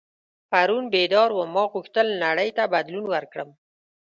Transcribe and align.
پرون 0.51 0.85
بیدار 0.93 1.29
وم 1.33 1.49
ما 1.55 1.63
غوښتل 1.73 2.07
نړۍ 2.23 2.49
ته 2.57 2.63
بدلون 2.73 3.05
ورکړم. 3.09 3.49